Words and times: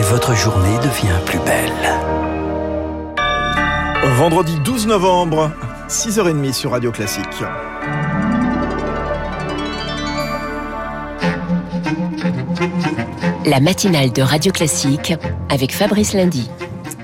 et 0.00 0.02
votre 0.02 0.34
journée 0.34 0.78
devient 0.78 1.18
plus 1.26 1.38
belle. 1.40 1.70
Vendredi 4.16 4.58
12 4.64 4.86
novembre, 4.86 5.52
6h30 5.88 6.54
sur 6.54 6.70
Radio 6.70 6.90
Classique. 6.90 7.26
La 13.44 13.60
matinale 13.60 14.10
de 14.10 14.22
Radio 14.22 14.52
Classique 14.52 15.12
avec 15.50 15.74
Fabrice 15.74 16.14
Lundy. 16.14 16.50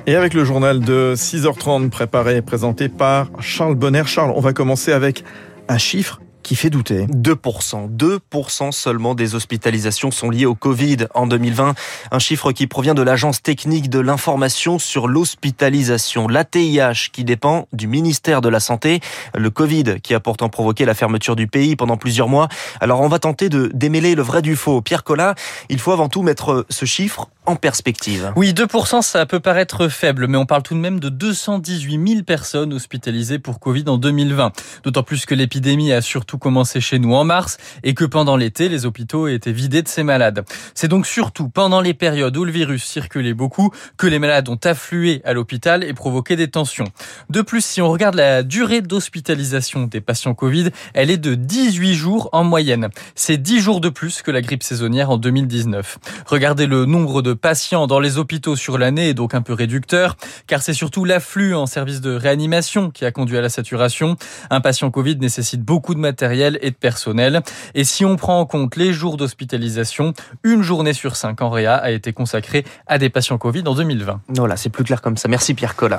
Et 0.06 0.16
avec 0.16 0.32
le 0.32 0.46
journal 0.46 0.80
de 0.80 1.12
6h30 1.14 1.90
préparé 1.90 2.36
et 2.36 2.42
présenté 2.42 2.88
par 2.88 3.28
Charles 3.40 3.74
Bonner. 3.74 4.04
Charles, 4.06 4.32
on 4.34 4.40
va 4.40 4.54
commencer 4.54 4.92
avec 4.92 5.22
un 5.68 5.76
chiffre 5.76 6.20
qui 6.46 6.54
fait 6.54 6.70
douter. 6.70 7.06
2%. 7.06 7.96
2% 7.96 8.70
seulement 8.70 9.16
des 9.16 9.34
hospitalisations 9.34 10.12
sont 10.12 10.30
liées 10.30 10.46
au 10.46 10.54
Covid 10.54 11.08
en 11.12 11.26
2020. 11.26 11.74
Un 12.12 12.18
chiffre 12.20 12.52
qui 12.52 12.68
provient 12.68 12.94
de 12.94 13.02
l'Agence 13.02 13.42
technique 13.42 13.90
de 13.90 13.98
l'information 13.98 14.78
sur 14.78 15.08
l'hospitalisation. 15.08 16.28
L'ATIH 16.28 17.10
qui 17.12 17.24
dépend 17.24 17.66
du 17.72 17.88
ministère 17.88 18.42
de 18.42 18.48
la 18.48 18.60
Santé. 18.60 19.00
Le 19.34 19.50
Covid 19.50 20.00
qui 20.00 20.14
a 20.14 20.20
pourtant 20.20 20.48
provoqué 20.48 20.84
la 20.84 20.94
fermeture 20.94 21.34
du 21.34 21.48
pays 21.48 21.74
pendant 21.74 21.96
plusieurs 21.96 22.28
mois. 22.28 22.46
Alors 22.80 23.00
on 23.00 23.08
va 23.08 23.18
tenter 23.18 23.48
de 23.48 23.68
démêler 23.74 24.14
le 24.14 24.22
vrai 24.22 24.40
du 24.40 24.54
faux. 24.54 24.80
Pierre 24.82 25.02
Collat, 25.02 25.34
il 25.68 25.80
faut 25.80 25.90
avant 25.90 26.08
tout 26.08 26.22
mettre 26.22 26.64
ce 26.70 26.84
chiffre 26.84 27.28
en 27.46 27.56
perspective. 27.56 28.32
Oui, 28.36 28.52
2%, 28.52 29.02
ça 29.02 29.26
peut 29.26 29.40
paraître 29.40 29.88
faible, 29.88 30.26
mais 30.26 30.36
on 30.36 30.46
parle 30.46 30.62
tout 30.62 30.74
de 30.74 30.80
même 30.80 31.00
de 31.00 31.08
218 31.08 32.08
000 32.08 32.22
personnes 32.22 32.72
hospitalisées 32.72 33.38
pour 33.38 33.60
Covid 33.60 33.84
en 33.86 33.98
2020. 33.98 34.52
D'autant 34.82 35.02
plus 35.02 35.26
que 35.26 35.34
l'épidémie 35.34 35.92
a 35.92 36.02
surtout 36.02 36.38
commencé 36.38 36.80
chez 36.80 36.98
nous 36.98 37.14
en 37.14 37.24
mars 37.24 37.56
et 37.82 37.94
que 37.94 38.04
pendant 38.04 38.36
l'été, 38.36 38.68
les 38.68 38.86
hôpitaux 38.86 39.28
étaient 39.28 39.52
vidés 39.52 39.82
de 39.82 39.88
ces 39.88 40.02
malades. 40.02 40.44
C'est 40.74 40.88
donc 40.88 41.06
surtout 41.06 41.48
pendant 41.48 41.80
les 41.80 41.94
périodes 41.94 42.36
où 42.36 42.44
le 42.44 42.52
virus 42.52 42.84
circulait 42.84 43.34
beaucoup 43.34 43.70
que 43.96 44.06
les 44.06 44.18
malades 44.18 44.48
ont 44.48 44.58
afflué 44.64 45.22
à 45.24 45.32
l'hôpital 45.32 45.84
et 45.84 45.92
provoqué 45.92 46.36
des 46.36 46.48
tensions. 46.48 46.86
De 47.30 47.42
plus, 47.42 47.64
si 47.64 47.80
on 47.80 47.88
regarde 47.88 48.16
la 48.16 48.42
durée 48.42 48.82
d'hospitalisation 48.82 49.84
des 49.84 50.00
patients 50.00 50.34
Covid, 50.34 50.70
elle 50.94 51.10
est 51.10 51.16
de 51.16 51.34
18 51.34 51.94
jours 51.94 52.28
en 52.32 52.44
moyenne. 52.44 52.88
C'est 53.14 53.38
10 53.38 53.60
jours 53.60 53.80
de 53.80 53.88
plus 53.88 54.22
que 54.22 54.30
la 54.30 54.42
grippe 54.42 54.62
saisonnière 54.62 55.10
en 55.10 55.16
2019. 55.16 55.98
Regardez 56.26 56.66
le 56.66 56.84
nombre 56.86 57.22
de 57.22 57.35
patients 57.36 57.86
dans 57.86 58.00
les 58.00 58.18
hôpitaux 58.18 58.56
sur 58.56 58.78
l'année 58.78 59.10
est 59.10 59.14
donc 59.14 59.34
un 59.34 59.42
peu 59.42 59.52
réducteur, 59.52 60.16
car 60.46 60.62
c'est 60.62 60.72
surtout 60.72 61.04
l'afflux 61.04 61.54
en 61.54 61.66
service 61.66 62.00
de 62.00 62.14
réanimation 62.14 62.90
qui 62.90 63.04
a 63.04 63.12
conduit 63.12 63.36
à 63.36 63.40
la 63.40 63.48
saturation. 63.48 64.16
Un 64.50 64.60
patient 64.60 64.90
Covid 64.90 65.16
nécessite 65.16 65.62
beaucoup 65.62 65.94
de 65.94 66.00
matériel 66.00 66.58
et 66.62 66.70
de 66.70 66.76
personnel. 66.76 67.42
Et 67.74 67.84
si 67.84 68.04
on 68.04 68.16
prend 68.16 68.40
en 68.40 68.46
compte 68.46 68.76
les 68.76 68.92
jours 68.92 69.16
d'hospitalisation, 69.16 70.14
une 70.42 70.62
journée 70.62 70.92
sur 70.92 71.16
cinq 71.16 71.42
en 71.42 71.50
réa 71.50 71.74
a 71.74 71.90
été 71.90 72.12
consacrée 72.12 72.64
à 72.86 72.98
des 72.98 73.10
patients 73.10 73.38
Covid 73.38 73.62
en 73.66 73.74
2020. 73.74 74.20
Voilà, 74.28 74.56
c'est 74.56 74.70
plus 74.70 74.84
clair 74.84 75.02
comme 75.02 75.16
ça. 75.16 75.28
Merci 75.28 75.54
Pierre 75.54 75.76
Collat. 75.76 75.98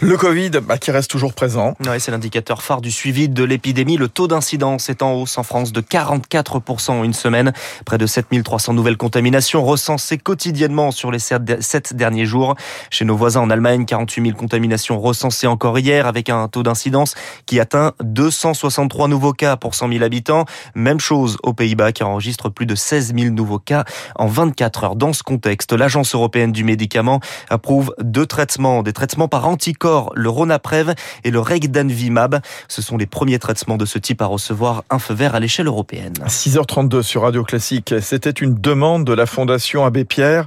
Le 0.00 0.16
Covid 0.16 0.50
bah, 0.62 0.78
qui 0.78 0.90
reste 0.90 1.10
toujours 1.10 1.34
présent. 1.34 1.74
Ouais, 1.86 1.98
c'est 1.98 2.10
l'indicateur 2.10 2.62
phare 2.62 2.80
du 2.80 2.90
suivi 2.90 3.28
de 3.28 3.44
l'épidémie. 3.44 3.96
Le 3.96 4.08
taux 4.08 4.28
d'incidence 4.28 4.88
est 4.88 5.02
en 5.02 5.12
hausse 5.12 5.38
en 5.38 5.42
France 5.42 5.72
de 5.72 5.80
44% 5.80 6.90
en 6.90 7.04
une 7.04 7.12
semaine. 7.12 7.52
Près 7.84 7.98
de 7.98 8.06
7300 8.06 8.74
nouvelles 8.74 8.96
contaminations 8.96 9.64
recensées 9.64 10.18
quotidiennement 10.18 10.69
sur 10.92 11.10
les 11.10 11.18
sept 11.18 11.94
derniers 11.94 12.26
jours. 12.26 12.54
Chez 12.90 13.04
nos 13.04 13.16
voisins 13.16 13.40
en 13.40 13.50
Allemagne, 13.50 13.84
48 13.84 14.22
000 14.26 14.36
contaminations 14.36 15.00
recensées 15.00 15.48
encore 15.48 15.78
hier 15.78 16.06
avec 16.06 16.28
un 16.28 16.46
taux 16.46 16.62
d'incidence 16.62 17.14
qui 17.46 17.58
atteint 17.58 17.92
263 18.02 19.08
nouveaux 19.08 19.32
cas 19.32 19.56
pour 19.56 19.74
100 19.74 19.88
000 19.92 20.04
habitants. 20.04 20.44
Même 20.76 21.00
chose 21.00 21.38
aux 21.42 21.52
Pays-Bas 21.52 21.90
qui 21.90 22.04
enregistre 22.04 22.48
plus 22.50 22.66
de 22.66 22.76
16 22.76 23.14
000 23.16 23.34
nouveaux 23.34 23.58
cas 23.58 23.84
en 24.14 24.26
24 24.26 24.84
heures. 24.84 24.96
Dans 24.96 25.12
ce 25.12 25.24
contexte, 25.24 25.72
l'Agence 25.72 26.14
européenne 26.14 26.52
du 26.52 26.62
médicament 26.62 27.20
approuve 27.48 27.92
deux 28.00 28.26
traitements, 28.26 28.82
des 28.82 28.92
traitements 28.92 29.28
par 29.28 29.48
anticorps, 29.48 30.12
le 30.14 30.28
Ronaprev 30.28 30.94
et 31.24 31.30
le 31.30 31.40
Regdanvimab. 31.40 32.40
Ce 32.68 32.80
sont 32.80 32.96
les 32.96 33.06
premiers 33.06 33.40
traitements 33.40 33.76
de 33.76 33.84
ce 33.84 33.98
type 33.98 34.22
à 34.22 34.26
recevoir 34.26 34.84
un 34.88 35.00
feu 35.00 35.14
vert 35.14 35.34
à 35.34 35.40
l'échelle 35.40 35.66
européenne. 35.66 36.14
6h32 36.26 37.02
sur 37.02 37.22
Radio 37.22 37.42
Classique. 37.42 37.94
C'était 38.00 38.30
une 38.30 38.54
demande 38.54 39.04
de 39.04 39.12
la 39.12 39.26
Fondation 39.26 39.84
Abbé 39.84 40.04
Pierre 40.04 40.46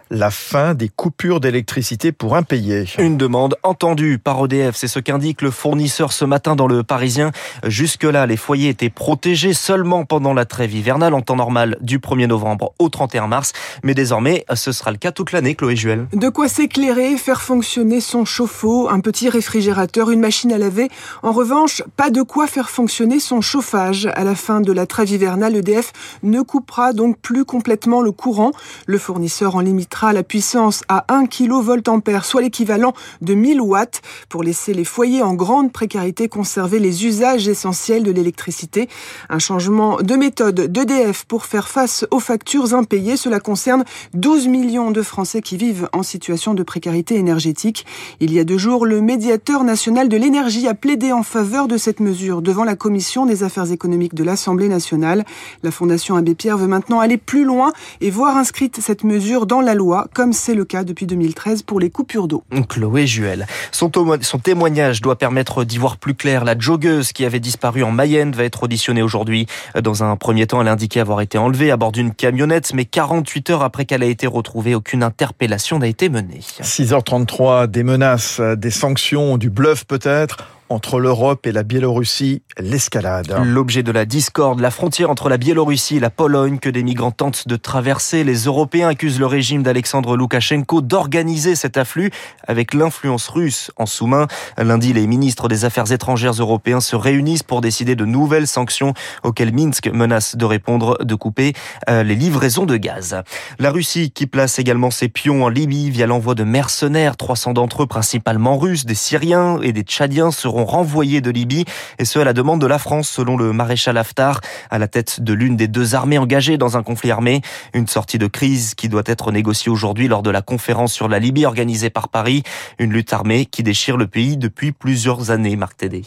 la 0.11 0.29
fin 0.29 0.73
des 0.73 0.89
coupures 0.89 1.39
d'électricité 1.39 2.11
pour 2.11 2.35
impayés. 2.35 2.83
Une 2.99 3.15
demande 3.15 3.55
entendue 3.63 4.19
par 4.19 4.43
EDF, 4.43 4.75
c'est 4.75 4.89
ce 4.89 4.99
qu'indique 4.99 5.41
le 5.41 5.51
fournisseur 5.51 6.11
ce 6.11 6.25
matin 6.25 6.57
dans 6.57 6.67
le 6.67 6.83
Parisien. 6.83 7.31
Jusque-là, 7.65 8.25
les 8.25 8.35
foyers 8.35 8.67
étaient 8.67 8.89
protégés 8.89 9.53
seulement 9.53 10.03
pendant 10.03 10.33
la 10.33 10.43
trêve 10.43 10.75
hivernale 10.75 11.13
en 11.13 11.21
temps 11.21 11.37
normal 11.37 11.77
du 11.79 11.99
1er 11.99 12.27
novembre 12.27 12.73
au 12.77 12.89
31 12.89 13.27
mars. 13.27 13.53
Mais 13.83 13.93
désormais, 13.93 14.43
ce 14.53 14.73
sera 14.73 14.91
le 14.91 14.97
cas 14.97 15.13
toute 15.13 15.31
l'année, 15.31 15.55
Chloé 15.55 15.77
Juel. 15.77 16.07
De 16.11 16.27
quoi 16.27 16.49
s'éclairer, 16.49 17.15
faire 17.15 17.41
fonctionner 17.41 18.01
son 18.01 18.25
chauffe-eau, 18.25 18.89
un 18.89 18.99
petit 18.99 19.29
réfrigérateur, 19.29 20.11
une 20.11 20.19
machine 20.19 20.51
à 20.51 20.57
laver. 20.57 20.89
En 21.23 21.31
revanche, 21.31 21.83
pas 21.95 22.09
de 22.09 22.21
quoi 22.21 22.47
faire 22.47 22.69
fonctionner 22.69 23.21
son 23.21 23.39
chauffage. 23.39 24.09
À 24.13 24.25
la 24.25 24.35
fin 24.35 24.59
de 24.59 24.73
la 24.73 24.85
trêve 24.85 25.09
hivernale, 25.09 25.55
EDF 25.55 25.93
ne 26.21 26.41
coupera 26.41 26.91
donc 26.91 27.17
plus 27.17 27.45
complètement 27.45 28.01
le 28.01 28.11
courant. 28.11 28.51
Le 28.87 28.97
fournisseur 28.97 29.55
en 29.55 29.61
limitera 29.61 30.00
la 30.11 30.23
puissance 30.23 30.81
à 30.89 31.05
1 31.13 31.27
kVA, 31.27 32.21
soit 32.23 32.41
l'équivalent 32.41 32.93
de 33.21 33.33
1000 33.33 33.61
watts, 33.61 34.01
pour 34.29 34.43
laisser 34.43 34.73
les 34.73 34.83
foyers 34.83 35.21
en 35.21 35.35
grande 35.35 35.71
précarité 35.71 36.27
conserver 36.27 36.79
les 36.79 37.05
usages 37.05 37.47
essentiels 37.47 38.03
de 38.03 38.11
l'électricité. 38.11 38.89
Un 39.29 39.39
changement 39.39 39.97
de 40.01 40.15
méthode 40.15 40.59
d'EDF 40.61 41.25
pour 41.25 41.45
faire 41.45 41.67
face 41.67 42.05
aux 42.09 42.19
factures 42.19 42.73
impayées. 42.73 43.15
Cela 43.15 43.39
concerne 43.39 43.83
12 44.15 44.47
millions 44.47 44.91
de 44.91 45.03
Français 45.03 45.41
qui 45.41 45.57
vivent 45.57 45.87
en 45.93 46.03
situation 46.03 46.55
de 46.55 46.63
précarité 46.63 47.15
énergétique. 47.15 47.85
Il 48.19 48.33
y 48.33 48.39
a 48.39 48.43
deux 48.43 48.57
jours, 48.57 48.85
le 48.85 49.01
médiateur 49.01 49.63
national 49.63 50.09
de 50.09 50.17
l'énergie 50.17 50.67
a 50.67 50.73
plaidé 50.73 51.11
en 51.11 51.23
faveur 51.23 51.67
de 51.67 51.77
cette 51.77 51.99
mesure 51.99 52.41
devant 52.41 52.63
la 52.63 52.75
Commission 52.75 53.25
des 53.25 53.43
affaires 53.43 53.71
économiques 53.71 54.15
de 54.15 54.23
l'Assemblée 54.23 54.67
nationale. 54.67 55.25
La 55.61 55.69
Fondation 55.69 56.15
Abbé 56.15 56.33
Pierre 56.33 56.57
veut 56.57 56.67
maintenant 56.67 56.99
aller 56.99 57.17
plus 57.17 57.43
loin 57.43 57.71
et 57.99 58.09
voir 58.09 58.37
inscrite 58.37 58.79
cette 58.81 59.03
mesure 59.03 59.45
dans 59.45 59.61
la 59.61 59.75
loi 59.75 59.90
comme 60.13 60.33
c'est 60.33 60.55
le 60.55 60.65
cas 60.65 60.83
depuis 60.83 61.05
2013 61.05 61.63
pour 61.63 61.79
les 61.79 61.89
coupures 61.89 62.27
d'eau. 62.27 62.43
Chloé 62.69 63.07
Juel. 63.07 63.47
Son, 63.71 63.89
témoignage 63.89 65.01
doit 65.01 65.17
permettre 65.17 65.63
d'y 65.63 65.77
voir 65.77 65.97
plus 65.97 66.13
clair. 66.13 66.45
La 66.45 66.57
joggeuse 66.57 67.11
qui 67.11 67.25
avait 67.25 67.39
disparu 67.39 67.83
en 67.83 67.91
Mayenne 67.91 68.31
va 68.31 68.43
être 68.43 68.63
auditionnée 68.63 69.01
aujourd'hui. 69.01 69.47
Dans 69.81 70.03
un 70.03 70.15
premier 70.15 70.47
temps, 70.47 70.61
elle 70.61 70.67
indiquait 70.67 70.99
avoir 70.99 71.21
été 71.21 71.37
enlevée 71.37 71.71
à 71.71 71.77
bord 71.77 71.91
d'une 71.91 72.13
camionnette, 72.13 72.73
mais 72.73 72.85
48 72.85 73.49
heures 73.49 73.63
après 73.63 73.85
qu'elle 73.85 74.03
a 74.03 74.07
été 74.07 74.27
retrouvée, 74.27 74.75
aucune 74.75 75.03
interpellation 75.03 75.79
n'a 75.79 75.87
été 75.87 76.09
menée. 76.09 76.39
6h33, 76.61 77.67
des 77.67 77.83
menaces, 77.83 78.39
des 78.39 78.71
sanctions, 78.71 79.37
du 79.37 79.49
bluff 79.49 79.85
peut-être 79.85 80.37
entre 80.71 80.99
l'Europe 80.99 81.45
et 81.45 81.51
la 81.51 81.63
Biélorussie, 81.63 82.43
l'escalade. 82.57 83.35
L'objet 83.43 83.83
de 83.83 83.91
la 83.91 84.05
discorde, 84.05 84.61
la 84.61 84.71
frontière 84.71 85.09
entre 85.09 85.27
la 85.27 85.37
Biélorussie 85.37 85.97
et 85.97 85.99
la 85.99 86.09
Pologne 86.09 86.59
que 86.59 86.69
des 86.69 86.81
migrants 86.81 87.11
tentent 87.11 87.47
de 87.47 87.55
traverser. 87.57 88.23
Les 88.23 88.45
Européens 88.45 88.87
accusent 88.87 89.19
le 89.19 89.25
régime 89.25 89.63
d'Alexandre 89.63 90.15
Loukachenko 90.15 90.81
d'organiser 90.81 91.55
cet 91.55 91.75
afflux 91.75 92.09
avec 92.47 92.73
l'influence 92.73 93.27
russe 93.27 93.71
en 93.75 93.85
sous-main. 93.85 94.27
Lundi, 94.57 94.93
les 94.93 95.07
ministres 95.07 95.49
des 95.49 95.65
Affaires 95.65 95.91
étrangères 95.91 96.33
européens 96.33 96.79
se 96.79 96.95
réunissent 96.95 97.43
pour 97.43 97.59
décider 97.59 97.95
de 97.95 98.05
nouvelles 98.05 98.47
sanctions 98.47 98.93
auxquelles 99.23 99.53
Minsk 99.53 99.87
menace 99.87 100.37
de 100.37 100.45
répondre, 100.45 100.97
de 101.03 101.15
couper 101.15 101.53
euh, 101.89 102.03
les 102.03 102.15
livraisons 102.15 102.65
de 102.65 102.77
gaz. 102.77 103.21
La 103.59 103.71
Russie 103.71 104.11
qui 104.11 104.25
place 104.25 104.57
également 104.57 104.89
ses 104.89 105.09
pions 105.09 105.43
en 105.43 105.49
Libye 105.49 105.89
via 105.89 106.07
l'envoi 106.07 106.33
de 106.33 106.45
mercenaires, 106.45 107.17
300 107.17 107.53
d'entre 107.53 107.83
eux 107.83 107.87
principalement 107.87 108.57
russes, 108.57 108.85
des 108.85 108.95
Syriens 108.95 109.59
et 109.61 109.73
des 109.73 109.83
Tchadiens 109.83 110.31
seront 110.31 110.60
renvoyés 110.65 111.21
de 111.21 111.31
Libye, 111.31 111.65
et 111.99 112.05
ce 112.05 112.19
à 112.19 112.23
la 112.23 112.33
demande 112.33 112.61
de 112.61 112.67
la 112.67 112.79
France, 112.79 113.09
selon 113.09 113.37
le 113.37 113.53
maréchal 113.53 113.97
Haftar, 113.97 114.41
à 114.69 114.79
la 114.79 114.87
tête 114.87 115.21
de 115.21 115.33
l'une 115.33 115.55
des 115.55 115.67
deux 115.67 115.95
armées 115.95 116.17
engagées 116.17 116.57
dans 116.57 116.77
un 116.77 116.83
conflit 116.83 117.11
armé. 117.11 117.41
Une 117.73 117.87
sortie 117.87 118.17
de 118.17 118.27
crise 118.27 118.75
qui 118.75 118.89
doit 118.89 119.03
être 119.05 119.31
négociée 119.31 119.71
aujourd'hui 119.71 120.07
lors 120.07 120.23
de 120.23 120.29
la 120.29 120.41
conférence 120.41 120.93
sur 120.93 121.07
la 121.07 121.19
Libye 121.19 121.45
organisée 121.45 121.89
par 121.89 122.09
Paris. 122.09 122.43
Une 122.79 122.91
lutte 122.91 123.13
armée 123.13 123.45
qui 123.45 123.63
déchire 123.63 123.97
le 123.97 124.07
pays 124.07 124.37
depuis 124.37 124.71
plusieurs 124.71 125.31
années, 125.31 125.55
Marc 125.55 125.77
Tédé. 125.77 126.03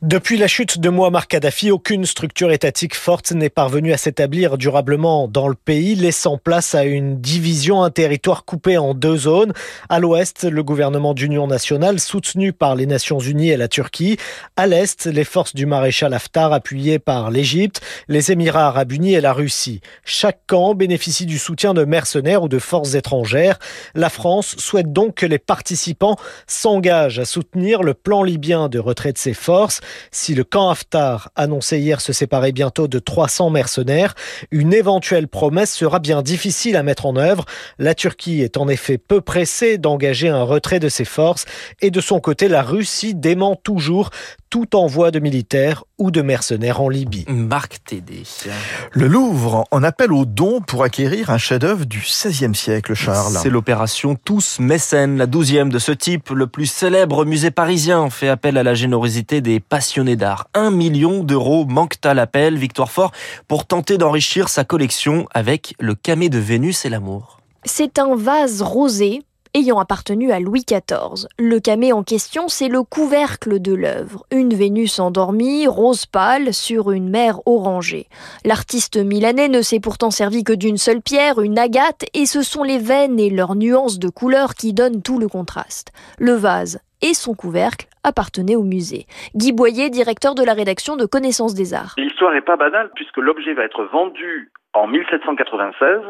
Depuis 0.00 0.36
la 0.36 0.46
chute 0.46 0.78
de 0.78 0.90
Muammar 0.90 1.26
Kadhafi, 1.26 1.72
aucune 1.72 2.06
structure 2.06 2.52
étatique 2.52 2.94
forte 2.94 3.32
n'est 3.32 3.50
parvenue 3.50 3.92
à 3.92 3.96
s'établir 3.96 4.56
durablement 4.56 5.26
dans 5.26 5.48
le 5.48 5.56
pays, 5.56 5.96
laissant 5.96 6.38
place 6.38 6.76
à 6.76 6.84
une 6.84 7.20
division, 7.20 7.82
un 7.82 7.90
territoire 7.90 8.44
coupé 8.44 8.78
en 8.78 8.94
deux 8.94 9.16
zones. 9.16 9.52
À 9.88 9.98
l'ouest, 9.98 10.44
le 10.44 10.62
gouvernement 10.62 11.14
d'union 11.14 11.48
nationale 11.48 11.98
soutenu 11.98 12.52
par 12.52 12.76
les 12.76 12.86
Nations 12.86 13.18
Unies 13.18 13.50
et 13.50 13.56
la 13.56 13.66
Turquie. 13.66 14.18
À 14.54 14.68
l'est, 14.68 15.06
les 15.06 15.24
forces 15.24 15.56
du 15.56 15.66
maréchal 15.66 16.14
Haftar 16.14 16.52
appuyées 16.52 17.00
par 17.00 17.32
l'Égypte, 17.32 17.80
les 18.06 18.30
Émirats 18.30 18.68
arabes 18.68 18.92
unis 18.92 19.14
et 19.14 19.20
la 19.20 19.32
Russie. 19.32 19.80
Chaque 20.04 20.42
camp 20.46 20.76
bénéficie 20.76 21.26
du 21.26 21.40
soutien 21.40 21.74
de 21.74 21.84
mercenaires 21.84 22.44
ou 22.44 22.48
de 22.48 22.60
forces 22.60 22.94
étrangères. 22.94 23.58
La 23.96 24.10
France 24.10 24.54
souhaite 24.58 24.92
donc 24.92 25.16
que 25.16 25.26
les 25.26 25.40
participants 25.40 26.16
s'engagent 26.46 27.18
à 27.18 27.24
soutenir 27.24 27.82
le 27.82 27.94
plan 27.94 28.22
libyen 28.22 28.68
de 28.68 28.78
retrait 28.78 29.12
de 29.12 29.18
ses 29.18 29.34
forces. 29.34 29.80
Si 30.10 30.34
le 30.34 30.44
camp 30.44 30.70
Haftar 30.70 31.30
annonçait 31.36 31.80
hier 31.80 32.00
se 32.00 32.12
séparer 32.12 32.52
bientôt 32.52 32.88
de 32.88 32.98
300 32.98 33.50
mercenaires, 33.50 34.14
une 34.50 34.72
éventuelle 34.72 35.28
promesse 35.28 35.72
sera 35.72 35.98
bien 35.98 36.22
difficile 36.22 36.76
à 36.76 36.82
mettre 36.82 37.06
en 37.06 37.16
œuvre. 37.16 37.44
La 37.78 37.94
Turquie 37.94 38.42
est 38.42 38.56
en 38.56 38.68
effet 38.68 38.98
peu 38.98 39.20
pressée 39.20 39.78
d'engager 39.78 40.28
un 40.28 40.42
retrait 40.42 40.80
de 40.80 40.88
ses 40.88 41.04
forces 41.04 41.44
et 41.80 41.90
de 41.90 42.00
son 42.00 42.20
côté, 42.20 42.48
la 42.48 42.62
Russie 42.62 43.14
dément 43.14 43.56
toujours 43.56 44.10
tout 44.50 44.76
envoi 44.76 45.10
de 45.10 45.18
militaires 45.18 45.84
ou 45.98 46.10
de 46.10 46.22
mercenaires 46.22 46.80
en 46.80 46.88
Libye. 46.88 47.24
Marc 47.28 47.78
Tédé. 47.84 48.22
Le 48.92 49.06
Louvre 49.06 49.64
en 49.70 49.82
appelle 49.82 50.12
aux 50.12 50.24
dons 50.24 50.60
pour 50.60 50.84
acquérir 50.84 51.30
un 51.30 51.38
chef-d'œuvre 51.38 51.84
du 51.84 52.00
XVIe 52.00 52.54
siècle, 52.54 52.94
Charles. 52.94 53.36
C'est 53.42 53.50
l'opération 53.50 54.16
Tous 54.16 54.58
Mécènes, 54.58 55.18
la 55.18 55.26
douzième 55.26 55.70
de 55.70 55.78
ce 55.78 55.92
type. 55.92 56.30
Le 56.30 56.46
plus 56.46 56.66
célèbre 56.66 57.24
musée 57.24 57.50
parisien 57.50 58.08
fait 58.10 58.28
appel 58.28 58.56
à 58.56 58.62
la 58.62 58.74
générosité 58.74 59.40
des 59.40 59.60
passionnés 59.60 60.16
d'art. 60.16 60.48
Un 60.54 60.70
million 60.70 61.22
d'euros 61.24 61.64
manquent 61.66 62.04
à 62.04 62.14
l'appel, 62.14 62.56
Victoire 62.56 62.90
Fort, 62.90 63.12
pour 63.48 63.66
tenter 63.66 63.98
d'enrichir 63.98 64.48
sa 64.48 64.64
collection 64.64 65.26
avec 65.32 65.74
le 65.80 65.94
camé 65.94 66.28
de 66.28 66.38
Vénus 66.38 66.84
et 66.84 66.88
l'amour. 66.88 67.38
C'est 67.64 67.98
un 67.98 68.14
vase 68.16 68.62
rosé 68.62 69.22
ayant 69.58 69.78
appartenu 69.78 70.30
à 70.30 70.40
Louis 70.40 70.64
XIV. 70.64 71.26
Le 71.38 71.58
camé 71.58 71.92
en 71.92 72.02
question, 72.02 72.48
c'est 72.48 72.68
le 72.68 72.82
couvercle 72.82 73.60
de 73.60 73.74
l'œuvre, 73.74 74.24
une 74.30 74.54
Vénus 74.54 75.00
endormie, 75.00 75.66
rose 75.66 76.06
pâle, 76.06 76.54
sur 76.54 76.92
une 76.92 77.10
mer 77.10 77.40
orangée. 77.44 78.06
L'artiste 78.44 78.96
milanais 78.96 79.48
ne 79.48 79.62
s'est 79.62 79.80
pourtant 79.80 80.10
servi 80.10 80.44
que 80.44 80.52
d'une 80.52 80.78
seule 80.78 81.02
pierre, 81.02 81.40
une 81.40 81.58
agate, 81.58 82.04
et 82.14 82.26
ce 82.26 82.42
sont 82.42 82.62
les 82.62 82.78
veines 82.78 83.18
et 83.18 83.30
leurs 83.30 83.56
nuances 83.56 83.98
de 83.98 84.08
couleurs 84.08 84.54
qui 84.54 84.72
donnent 84.72 85.02
tout 85.02 85.18
le 85.18 85.28
contraste. 85.28 85.88
Le 86.18 86.32
vase 86.32 86.78
et 87.02 87.14
son 87.14 87.34
couvercle 87.34 87.88
appartenaient 88.08 88.56
au 88.56 88.64
musée. 88.64 89.06
Guy 89.34 89.52
Boyer, 89.52 89.90
directeur 89.90 90.34
de 90.34 90.42
la 90.42 90.54
rédaction 90.54 90.96
de 90.96 91.06
Connaissance 91.06 91.54
des 91.54 91.74
Arts. 91.74 91.94
L'histoire 91.98 92.32
n'est 92.32 92.40
pas 92.40 92.56
banale 92.56 92.90
puisque 92.94 93.18
l'objet 93.18 93.54
va 93.54 93.64
être 93.64 93.84
vendu 93.84 94.50
en 94.74 94.86
1796 94.86 96.02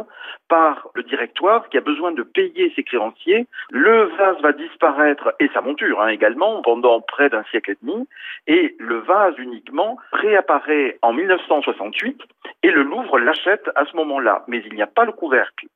par 0.48 0.88
le 0.94 1.02
directoire 1.02 1.68
qui 1.68 1.78
a 1.78 1.80
besoin 1.80 2.12
de 2.12 2.22
payer 2.22 2.72
ses 2.74 2.82
créanciers. 2.82 3.46
Le 3.70 4.04
vase 4.16 4.40
va 4.42 4.52
disparaître 4.52 5.34
et 5.40 5.48
sa 5.54 5.60
monture 5.60 6.00
hein, 6.00 6.08
également 6.08 6.62
pendant 6.62 7.00
près 7.00 7.28
d'un 7.28 7.44
siècle 7.44 7.72
et 7.72 7.78
demi 7.82 8.06
et 8.46 8.76
le 8.78 8.98
vase 8.98 9.34
uniquement 9.38 9.96
réapparaît 10.12 10.98
en 11.02 11.12
1968 11.12 12.20
et 12.62 12.70
le 12.70 12.82
Louvre 12.82 13.18
l'achète 13.18 13.70
à 13.74 13.84
ce 13.84 13.96
moment-là. 13.96 14.44
Mais 14.48 14.62
il 14.66 14.74
n'y 14.74 14.82
a 14.82 14.86
pas 14.86 15.04
le 15.04 15.12
couvercle. 15.12 15.66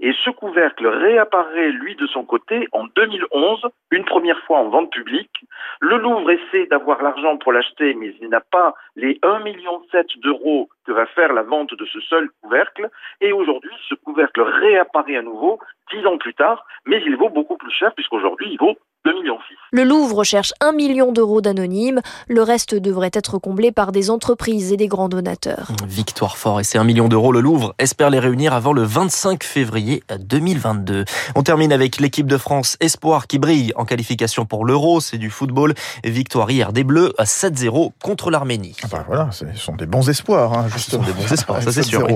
Et 0.00 0.12
ce 0.24 0.30
couvercle 0.30 0.86
réapparaît, 0.86 1.70
lui, 1.70 1.94
de 1.96 2.06
son 2.06 2.24
côté, 2.24 2.68
en 2.72 2.84
2011, 2.96 3.66
une 3.90 4.04
première 4.04 4.38
fois 4.44 4.58
en 4.58 4.68
vente 4.68 4.90
publique. 4.90 5.44
Le 5.80 5.98
Louvre 5.98 6.30
essaie 6.30 6.66
d'avoir 6.66 7.02
l'argent 7.02 7.36
pour 7.36 7.52
l'acheter, 7.52 7.94
mais 7.94 8.14
il 8.20 8.28
n'a 8.28 8.40
pas 8.40 8.74
les 8.96 9.14
1,7 9.22 9.42
million 9.44 9.82
d'euros 10.22 10.68
que 10.86 10.92
va 10.92 11.06
faire 11.06 11.32
la 11.32 11.42
vente 11.42 11.74
de 11.74 11.84
ce 11.86 12.00
seul 12.00 12.28
couvercle. 12.42 12.88
Et 13.20 13.32
aujourd'hui, 13.32 13.72
ce 13.88 13.94
couvercle 13.94 14.42
réapparaît 14.42 15.16
à 15.16 15.22
nouveau, 15.22 15.58
dix 15.92 16.04
ans 16.06 16.18
plus 16.18 16.34
tard, 16.34 16.64
mais 16.86 17.02
il 17.04 17.16
vaut 17.16 17.30
beaucoup 17.30 17.56
plus 17.56 17.72
cher, 17.72 17.92
puisqu'aujourd'hui, 17.94 18.48
il 18.50 18.58
vaut 18.58 18.76
2 19.04 19.12
millions 19.14 19.40
Le 19.74 19.84
Louvre 19.84 20.22
cherche 20.22 20.52
1 20.60 20.72
million 20.72 21.12
d'euros 21.12 21.40
d'anonymes. 21.40 22.02
Le 22.28 22.42
reste 22.42 22.74
devrait 22.74 23.10
être 23.14 23.38
comblé 23.38 23.72
par 23.72 23.90
des 23.90 24.10
entreprises 24.10 24.70
et 24.70 24.76
des 24.76 24.86
grands 24.86 25.08
donateurs. 25.08 25.68
Victoire 25.88 26.36
fort 26.36 26.60
et 26.60 26.64
c'est 26.64 26.76
1 26.76 26.84
million 26.84 27.08
d'euros. 27.08 27.32
Le 27.32 27.40
Louvre 27.40 27.74
espère 27.78 28.10
les 28.10 28.18
réunir 28.18 28.52
avant 28.52 28.74
le 28.74 28.82
25 28.82 29.42
février 29.42 30.02
2022. 30.20 31.06
On 31.36 31.42
termine 31.42 31.72
avec 31.72 32.00
l'équipe 32.00 32.26
de 32.26 32.36
France 32.36 32.76
Espoir 32.80 33.26
qui 33.26 33.38
brille 33.38 33.72
en 33.76 33.86
qualification 33.86 34.44
pour 34.44 34.66
l'Euro. 34.66 35.00
C'est 35.00 35.16
du 35.16 35.30
football. 35.30 35.72
Victoire 36.04 36.50
hier 36.50 36.74
des 36.74 36.84
Bleus 36.84 37.14
à 37.16 37.24
7-0 37.24 37.92
contre 38.02 38.30
l'Arménie. 38.30 38.76
Ah 38.84 38.88
bah 38.92 39.04
voilà, 39.06 39.30
ce 39.32 39.46
sont 39.54 39.74
des 39.76 39.86
bons 39.86 40.06
espoirs, 40.10 40.52
hein, 40.52 40.66
justement. 40.68 41.02
des 41.02 41.12
bons 41.12 41.32
espoirs, 41.32 41.62
ça 41.62 41.72
c'est 41.72 41.82
sûr. 41.82 42.06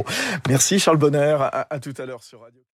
Merci 0.47 0.79
Charles 0.79 0.99
Bonner. 0.99 1.37
À, 1.41 1.69
à 1.70 1.79
tout 1.79 1.94
à 1.97 2.05
l'heure 2.05 2.23
sur 2.23 2.43
Radio. 2.43 2.61